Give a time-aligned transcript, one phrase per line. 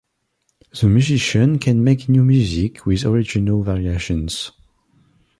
[0.79, 4.51] The musician can make new music with original variations.